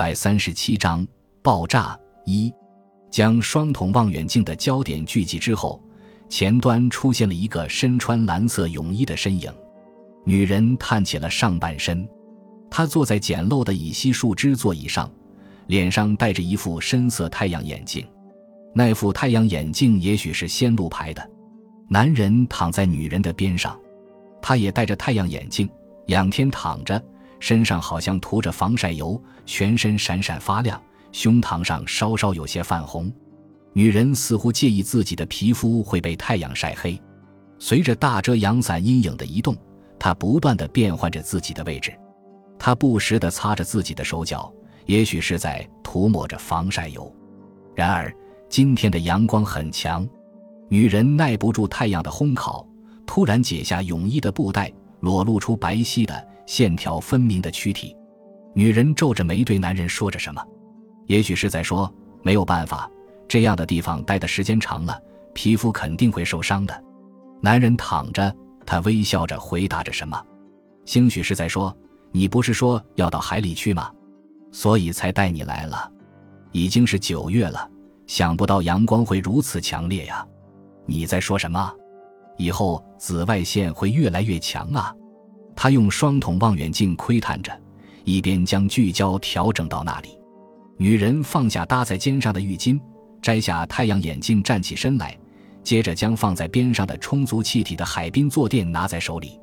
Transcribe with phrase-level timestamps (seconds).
[0.00, 1.06] 百三十七章
[1.42, 1.94] 爆炸
[2.24, 2.50] 一。
[3.10, 5.78] 将双筒望远镜的焦点聚集之后，
[6.26, 9.52] 前端出现了一个身穿蓝色泳衣的身影。
[10.24, 12.08] 女人探起了上半身，
[12.70, 15.12] 她坐在简陋的乙烯树枝座椅上，
[15.66, 18.02] 脸上戴着一副深色太阳眼镜。
[18.74, 21.30] 那副太阳眼镜也许是仙路牌的。
[21.90, 23.78] 男人躺在女人的边上，
[24.40, 25.68] 他也戴着太阳眼镜，
[26.06, 27.04] 仰天躺着，
[27.40, 30.80] 身上好像涂着防晒油，全身闪闪发亮。
[31.10, 33.12] 胸膛上稍稍有些泛红，
[33.72, 36.96] 女人似乎介意自己的皮肤会被太阳晒黑。
[37.58, 39.56] 随着大遮阳伞阴影的移动，
[39.98, 41.92] 她不断的变换着自己的位置。
[42.60, 44.52] 她不时的擦着自己的手脚，
[44.86, 47.12] 也许是在涂抹着防晒油。
[47.74, 48.14] 然而
[48.48, 50.08] 今天的阳光很强，
[50.68, 52.64] 女人耐不住太阳的烘烤，
[53.04, 57.96] 突然解下泳衣的布带，裸露出白皙的线条分明的躯体。
[58.54, 60.44] 女人皱着眉对男人说着什么。
[61.06, 61.88] 也许是在说
[62.24, 62.90] 没有办法，
[63.28, 65.00] 这样的地方待的时间长了，
[65.32, 66.84] 皮肤肯定会受伤的。
[67.40, 68.34] 男人躺着，
[68.66, 70.20] 他微笑着回答着什么，
[70.84, 71.72] 兴许是在说
[72.10, 73.88] ：“你不是说要到海里去吗？
[74.50, 75.88] 所以才带你来了。
[76.50, 77.70] 已经是九月了，
[78.08, 80.26] 想不到阳光会如此强烈呀。
[80.84, 81.72] 你在说什么？
[82.38, 84.92] 以后紫外线会越来越强啊。”
[85.54, 87.52] 他用双筒望远镜窥探着，
[88.04, 90.18] 一边将聚焦调整到那里。
[90.78, 92.80] 女人放下搭在肩上的浴巾，
[93.20, 95.16] 摘下太阳眼镜，站起身来，
[95.62, 99.38] 接着将放在边上的充足气体的海滨坐垫拿在手里。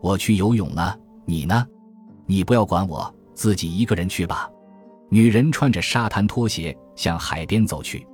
[0.00, 1.66] 我去游泳了，你呢？
[2.26, 4.48] 你不要管我，自己一个人去吧。
[5.10, 8.06] 女人穿着沙滩拖鞋向海边走去，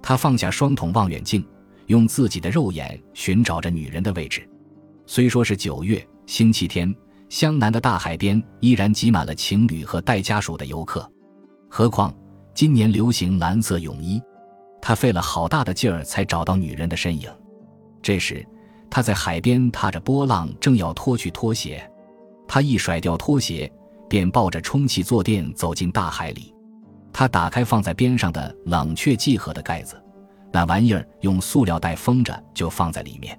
[0.00, 1.44] 她放下双筒望远镜，
[1.86, 4.48] 用自己的肉眼寻找着女人的位置。
[5.06, 6.92] 虽说是九月星期天，
[7.28, 11.08] 湘南的大海边依然挤满了情侣和带家属的游客。
[11.68, 12.14] 何况
[12.54, 14.20] 今年流行蓝色泳衣，
[14.80, 17.28] 他费了好大的劲儿才找到女人的身影。
[18.00, 18.46] 这时，
[18.90, 21.88] 他在海边踏着波浪，正要脱去拖鞋。
[22.48, 23.70] 他一甩掉拖鞋，
[24.08, 26.54] 便抱着充气坐垫走进大海里。
[27.12, 30.02] 他打开放在边上的冷却剂盒的盖子，
[30.52, 33.38] 那玩意儿用塑料袋封着，就放在里面。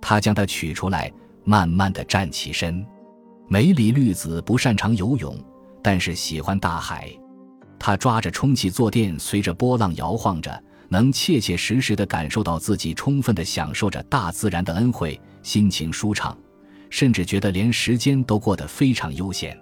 [0.00, 1.10] 他将它取出来，
[1.46, 2.84] 慢慢的站起身。
[3.48, 5.34] 梅里绿子不擅长游泳，
[5.82, 7.08] 但是喜欢大海。
[7.78, 16.36] 他抓着充气坐垫，随着波浪摇晃着，能切切实实地感受到自己充分地享受着大自然的恩惠，心情舒畅，
[16.90, 19.56] 甚至觉得连时间都过得非常悠闲。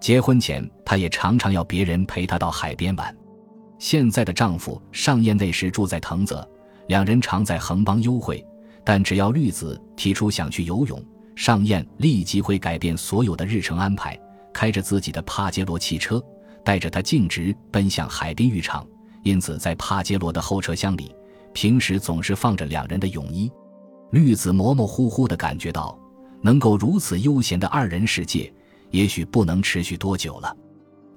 [0.00, 3.16] 结婚前，她也常常要别人陪她到海边玩。
[3.78, 6.46] 现在的丈夫上燕那时住在藤泽，
[6.88, 8.44] 两人常在横帮幽会，
[8.84, 11.02] 但只要绿子提出想去游泳，
[11.34, 14.18] 上燕立即会改变所有的日程安排，
[14.52, 16.22] 开着自己的帕杰罗汽车。
[16.64, 18.86] 带着他径直奔向海滨浴场，
[19.22, 21.14] 因此在帕杰罗的后车厢里，
[21.52, 23.52] 平时总是放着两人的泳衣。
[24.12, 25.94] 绿子模模糊糊地感觉到，
[26.40, 28.50] 能够如此悠闲的二人世界，
[28.90, 30.56] 也许不能持续多久了。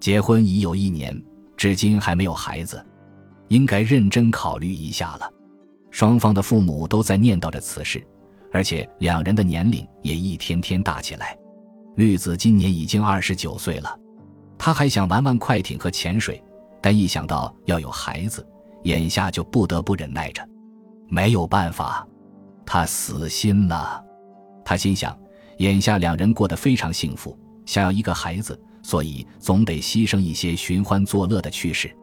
[0.01, 1.17] 结婚已有一年，
[1.55, 2.85] 至今还没有孩子，
[3.47, 5.31] 应该认真考虑一下了。
[5.91, 8.05] 双方的父母都在念叨着此事，
[8.51, 11.37] 而且两人的年龄也一天天大起来。
[11.95, 13.99] 绿子今年已经二十九岁了。
[14.57, 16.43] 他还想玩玩快艇和潜水，
[16.81, 18.45] 但一想到要有孩子，
[18.83, 20.47] 眼下就不得不忍耐着。
[21.07, 22.05] 没有办法，
[22.65, 24.03] 他死心了。
[24.65, 25.17] 他心想，
[25.57, 31.95] 眼下两人过得非常幸福，想要一个孩子，所以总得牺牲一些寻欢作乐的趣事。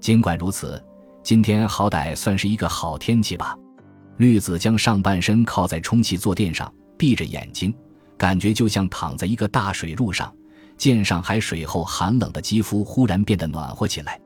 [0.00, 0.82] 尽管如此，
[1.22, 3.56] 今天好歹算是一个好天气吧。
[4.18, 7.74] 绿子将上半身靠在充气坐垫上，闭着眼睛，
[8.16, 10.32] 感觉就像躺在一个大水路上。
[10.76, 14.20] 溅上海水后寒冷的肌肤忽然变得暖和起来，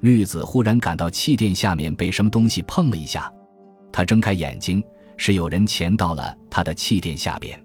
[0.00, 3.32] 绿子忽然感到气垫下面被什么东西碰了一下，
[3.92, 4.82] 他睁开眼睛，
[5.16, 7.60] 是有人潜到了他的气垫下边。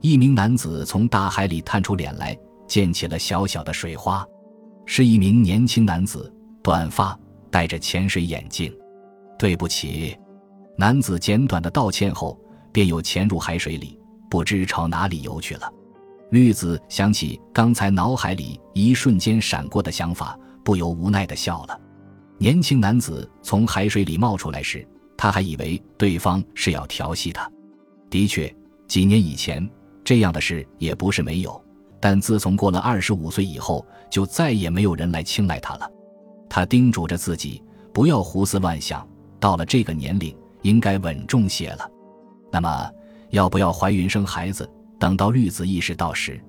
[0.00, 2.34] 一名男子从大海里探出脸来，
[2.66, 4.24] 溅起了小小的水花，
[4.86, 6.32] 是一名年轻男子，
[6.62, 7.18] 短发，
[7.50, 8.72] 戴着潜水眼镜。
[9.38, 10.16] 对不起，
[10.76, 12.38] 男子简短的道歉后，
[12.72, 13.98] 便又潜入海水里，
[14.28, 15.72] 不知朝哪里游去了。
[16.30, 21.80] 绿子想起刚才脑海里一瞬间闪过的想法，不由无奈的笑了。
[22.38, 24.86] 年轻男子从海水里冒出来时，
[25.16, 27.48] 他还以为对方是要调戏他。
[28.10, 28.52] 的确，
[28.88, 29.68] 几年以前
[30.02, 31.64] 这样的事也不是没有，
[32.00, 35.88] 但自从过了二十五岁以后，就再也没有人来青睐他了。
[36.48, 37.62] 他叮嘱着自己
[37.92, 39.06] 不要胡思乱想，
[39.38, 41.88] 到了这个年龄应该稳重些了。
[42.50, 42.90] 那么，
[43.30, 44.68] 要不要怀孕生孩子？
[44.98, 46.40] 等到绿子意识到时，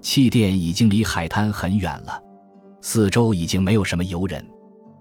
[0.00, 2.22] 气垫已经离海滩很远了。
[2.80, 4.44] 四周已经没有什么游人。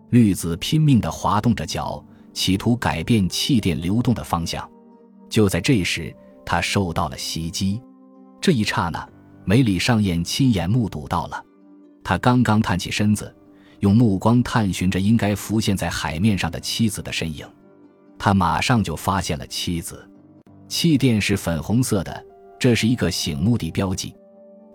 [0.09, 4.67] 绿子拼命地滑动着脚，企图改变气垫流动的方向。
[5.29, 6.15] 就在这时，
[6.45, 7.81] 他受到了袭击。
[8.41, 9.07] 这一刹那，
[9.45, 11.43] 梅里上彦亲眼目睹到了。
[12.03, 13.35] 他刚刚探起身子，
[13.81, 17.45] 用目光探寻着应该浮现在海面上的妻子的身影，
[18.19, 20.09] 他马上就发现了妻子。
[20.67, 22.25] 气垫是粉红色的，
[22.59, 24.15] 这是一个醒目的标记。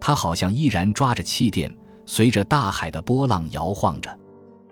[0.01, 1.73] 他好像依然抓着气垫，
[2.07, 4.19] 随着大海的波浪摇晃着。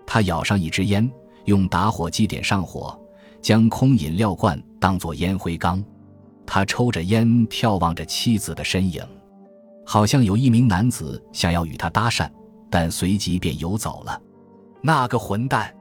[0.05, 1.09] 他咬上一支烟，
[1.45, 2.99] 用打火机点上火，
[3.41, 5.83] 将空饮料罐当作烟灰缸。
[6.45, 9.01] 他抽着烟，眺望着妻子的身影，
[9.85, 12.29] 好像有一名男子想要与他搭讪，
[12.69, 14.21] 但随即便游走了。
[14.81, 15.73] 那个混蛋，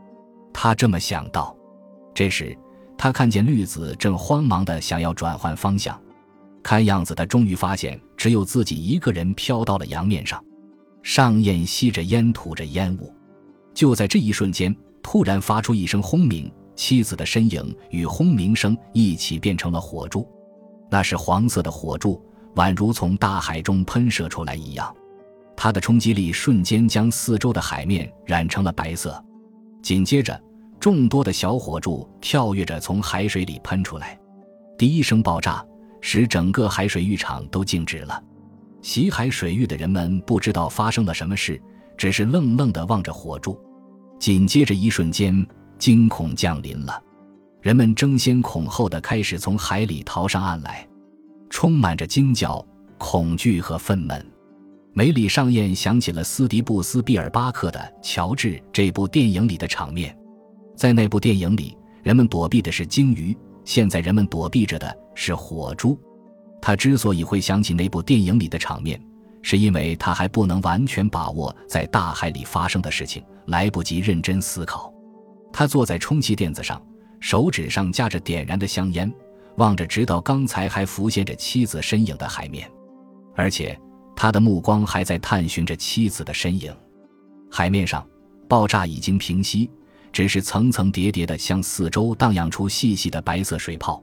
[0.53, 1.57] 他这么想到。
[2.15, 2.57] 这时，
[3.03, 5.99] 他看见绿子正慌忙地想要转换方向，
[6.63, 10.39] 看样子他终于发现只有自己一个人飘到了洋面上。
[11.03, 13.11] 上燕吸着烟，吐着烟雾。
[13.73, 20.29] 就在这一瞬间，突然发出一声轰鸣，妻子的身影与轰鸣声一起变成了火柱。
[20.91, 22.23] 那是黄色的火柱，
[22.57, 24.95] 宛如从大海中喷射出来一样。
[25.57, 29.25] 它的冲击力瞬间将四周的海面染成了白色。
[29.81, 30.39] 紧接着，
[30.81, 34.19] 众多的小火柱跳跃着从海水里喷出来。
[34.79, 35.65] 第一声爆炸
[36.01, 38.21] 使整个海水浴场都静止了。
[38.81, 41.61] 洗海水域的人们不知道发生了什么事，
[41.99, 43.61] 只是愣愣地望着火柱。
[44.19, 45.47] 紧接着，一瞬间，
[45.79, 47.03] 惊恐降临了。
[47.61, 50.89] 人们争先恐后的开始从海里逃上岸来，
[51.51, 52.67] 充满着惊叫、
[52.97, 54.25] 恐惧和愤懑。
[54.95, 60.17] 梅里上彦想起了斯迪布斯·毕尔巴克的《乔治》这部电影里的场面，
[60.81, 63.37] 在那部电影里，人们躲避的是鲸鱼，
[63.67, 65.95] 现在人们躲避着的是火猪。
[66.59, 68.99] 他之所以会想起那部电影里的场面，
[69.43, 74.91] 是因为他还不能完全把握在大海里发生的事情，来不及认真思考。
[75.53, 76.83] 他坐在充气垫子上。
[77.21, 79.13] 手指上夹着点燃的香烟，
[79.59, 82.67] 望着直到刚才还浮现着妻子身影的海面，
[83.37, 83.79] 而且
[84.17, 86.75] 他的目光还在探寻着妻子的身影。
[87.51, 88.03] 海面上
[88.49, 89.71] 爆炸已经平息，
[90.13, 94.03] 只是层层叠叠的向四周荡漾出细细的白色水泡，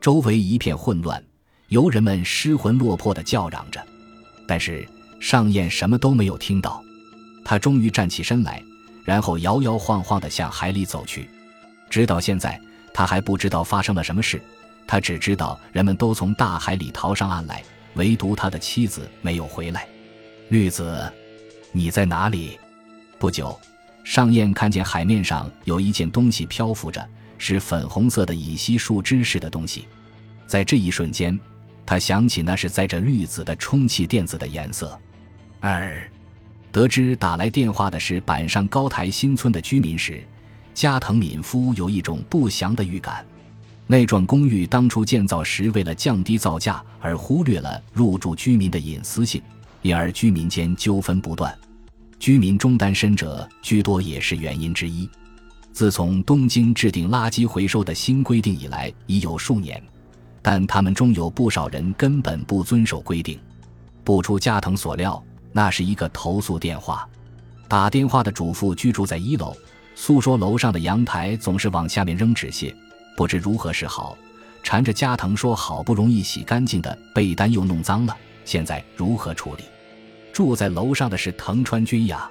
[0.00, 1.22] 周围一片混乱，
[1.68, 3.84] 游人们失魂落魄地叫嚷着。
[4.46, 4.86] 但是
[5.20, 6.82] 上燕什么都没有听到，
[7.44, 8.62] 他终于站起身来，
[9.04, 11.28] 然后摇摇晃晃地向海里走去。
[11.90, 12.60] 直到现在，
[12.92, 14.40] 他还不知道发生了什么事。
[14.86, 17.62] 他只知道人们都从大海里逃上岸来，
[17.94, 19.86] 唯独他的妻子没有回来。
[20.48, 21.12] 绿子，
[21.72, 22.58] 你在哪里？
[23.18, 23.58] 不久，
[24.08, 27.06] 上燕看见海面上有一件东西漂浮着，
[27.36, 29.86] 是粉红色的乙烯树枝似的东西。
[30.46, 31.38] 在这一瞬间，
[31.84, 34.98] 他想起那是载着绿子的充气垫子的颜色。
[35.60, 36.10] 二，
[36.72, 40.24] 得知打来电话的是板上高台新村的居民时。
[40.72, 43.22] 加藤敏夫有一种不祥的预感，
[43.86, 49.42] 那幢公寓当初建造时为了降低造价而忽略了入住居民的隐私性，
[49.82, 51.54] 因而居民间纠纷不断。
[52.18, 55.08] 居民中单身者居多也是原因之一。
[55.72, 59.80] 自从东京制定垃圾回收的新规定以来，已有数年，
[60.42, 63.38] 但他们中有不少人根本不遵守规定。
[64.02, 65.22] 不出加藤所料，
[65.52, 67.08] 那是一个投诉电话。
[67.68, 69.54] 打电话的主妇居住在一楼。
[69.94, 72.74] 诉说楼上的阳台总是往下面扔纸屑，
[73.16, 74.16] 不知如何是好。
[74.62, 79.64] 缠着加藤说，好不容易洗干净的被单又弄脏了，现在如何处理？
[80.38, 82.30] 住在楼上的是藤川君呀，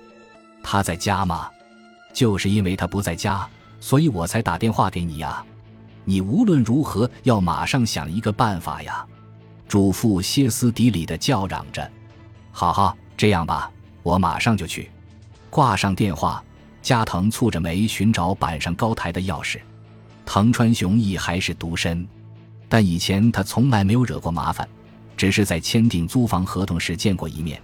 [0.63, 1.49] 他在家吗？
[2.13, 3.45] 就是因为他不在家，
[3.81, 5.43] 所以我才打电话给你呀。
[6.05, 9.05] 你无论如何要马上想一个办法呀！
[9.67, 11.91] 主妇歇斯底里的叫嚷着。
[12.49, 13.69] 好好，这样吧，
[14.03, 14.89] 我马上就去。
[15.49, 16.41] 挂上电话。
[16.81, 19.59] 加藤蹙着眉寻找板上高台的钥匙。
[20.25, 22.07] 藤川雄一还是独身，
[22.69, 24.65] 但以前他从来没有惹过麻烦，
[25.17, 27.61] 只是在签订租房合同时见过一面，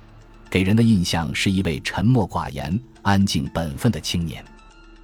[0.54, 4.46] 给人的印象是一位沉默寡言、安静本分的青年。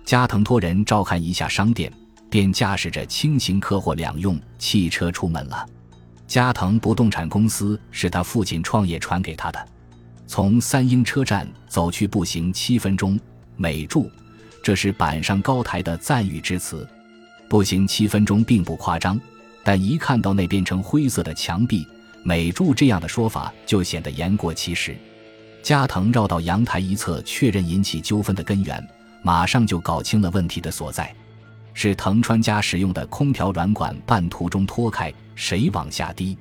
[0.06, 1.92] 加藤托人照看一下商店，
[2.30, 5.66] 便驾驶着轻型客货两用汽车出门了。
[6.28, 9.68] 加藤不动产公司是他父亲创业传给他的，
[10.28, 13.20] 从三鹰车站走去步行七分钟。
[13.56, 14.08] 美住，
[14.62, 16.88] 这是板上高台的赞誉之词。
[17.50, 19.20] 步行七分钟并不夸张，
[19.64, 21.88] 但一看到那变成灰色的墙壁，
[22.22, 24.96] 美住这样的说法就显得言过其实。
[25.62, 28.86] 加藤绕到阳台一侧，确认引起纠纷的根源，
[29.22, 31.14] 马上就搞清了问题的所在，
[31.74, 36.38] 是藤川家使用的空调软管半途中脱开，水往下滴。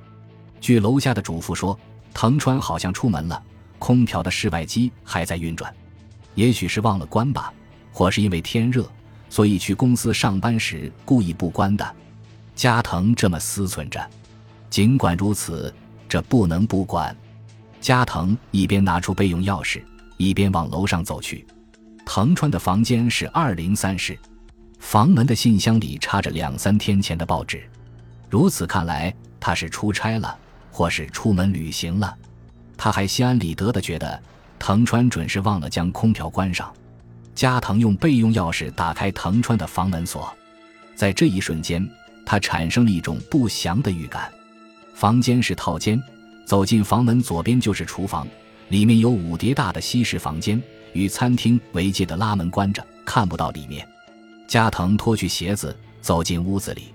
[0.61, 1.77] 据楼下的主妇说，
[2.13, 3.41] 藤川好像出门了，
[3.77, 5.73] 空调的室外机还在运转。
[6.35, 7.53] 也许是忘了关吧，
[7.91, 8.89] 或是因为天热，
[9.29, 11.95] 所以去公司上班时故意不关的。
[12.55, 14.05] 加藤这么思忖着。
[14.69, 15.73] 尽管如此，
[16.07, 17.15] 这不能不管。
[17.81, 19.81] 加藤一边拿出备用钥匙，
[20.17, 21.45] 一边往楼上走去。
[22.05, 24.17] 藤川的房间是二零三室，
[24.79, 27.63] 房门的信箱里插着两三天前的报纸。
[28.29, 30.37] 如此看来，他是出差了，
[30.71, 32.15] 或是出门旅行了。
[32.75, 34.21] 他还心安理得地觉得，
[34.57, 36.71] 藤川准是忘了将空调关上。
[37.35, 40.31] 加藤用备用钥匙打开藤川的房门锁，
[40.95, 41.87] 在这一瞬间，
[42.25, 44.29] 他产生了一种不祥的预感。
[44.93, 46.01] 房间是套间。
[46.49, 48.27] 走进房门，左边就是厨房，
[48.69, 50.59] 里面有五叠大的西式房间，
[50.93, 53.87] 与餐厅为界的拉门关着，看不到里面。
[54.47, 56.85] 加藤脱去鞋子走进屋子里，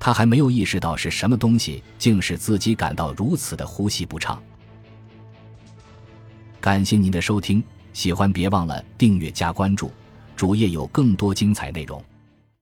[0.00, 4.42] 他还没有意识到是什么东西，竟使自己感到如此的呼吸不畅。
[6.58, 7.62] 感谢您的收听，
[7.92, 9.90] 喜欢别忘了订阅加关注，
[10.34, 12.02] 主页有更多精彩内容。